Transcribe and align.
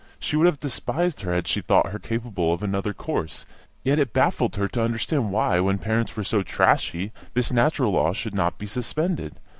She 0.19 0.35
would 0.35 0.47
have 0.47 0.59
despised 0.59 1.21
her 1.21 1.31
had 1.31 1.47
she 1.47 1.61
thought 1.61 1.91
her 1.91 1.99
capable 1.99 2.51
of 2.53 2.63
another 2.63 2.91
course; 2.91 3.45
yet 3.83 3.99
it 3.99 4.13
baffled 4.13 4.55
her 4.55 4.67
to 4.69 4.83
understand 4.83 5.31
why, 5.31 5.59
when 5.59 5.77
parents 5.77 6.15
were 6.15 6.23
so 6.23 6.41
trashy, 6.41 7.11
this 7.35 7.53
natural 7.53 7.91
law 7.91 8.11
should 8.11 8.33
not 8.33 8.57
be 8.57 8.65
suspended. 8.65 9.35